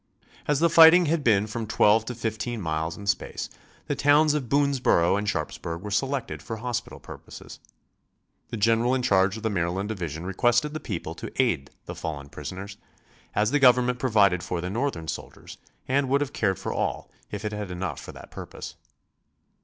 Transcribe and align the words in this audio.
As 0.47 0.59
the 0.59 0.67
fighting 0.67 1.05
had 1.05 1.23
been 1.23 1.45
from 1.45 1.67
twelve 1.67 2.05
to 2.05 2.15
fifteen 2.15 2.59
miles 2.59 2.97
in 2.97 3.05
space, 3.05 3.51
the 3.85 3.93
towns 3.93 4.33
of 4.33 4.49
Boonsboro 4.49 5.15
and 5.15 5.29
Sharpsburg 5.29 5.83
were 5.83 5.91
selected 5.91 6.41
for 6.41 6.57
hospital 6.57 6.99
purposes. 6.99 7.59
The 8.49 8.57
general 8.57 8.95
in 8.95 9.03
charge 9.03 9.37
of 9.37 9.43
the 9.43 9.51
Maryland 9.51 9.89
division 9.89 10.25
requested 10.25 10.73
the 10.73 10.79
people 10.79 11.13
to 11.13 11.31
aid 11.39 11.69
the 11.85 11.93
fallen 11.93 12.29
prisoners, 12.29 12.77
as 13.35 13.51
the 13.51 13.59
Government 13.59 13.99
provided 13.99 14.41
for 14.41 14.59
the 14.59 14.71
Northern 14.71 15.07
soldiers 15.07 15.59
and 15.87 16.09
would 16.09 16.21
have 16.21 16.33
cared 16.33 16.57
for 16.57 16.73
all 16.73 17.11
if 17.29 17.45
it 17.45 17.51
had 17.51 17.69
enough 17.69 17.99
for 17.99 18.11
that 18.11 18.31
purpose. 18.31 18.73